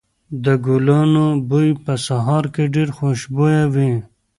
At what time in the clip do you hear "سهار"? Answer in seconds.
2.07-2.45